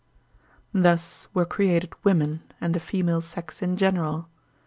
Thus 0.73 1.27
were 1.31 1.45
created 1.45 1.93
women 2.03 2.41
and 2.59 2.73
the 2.73 2.79
female 2.79 3.21
sex 3.21 3.61
in 3.61 3.77
general. 3.77 4.27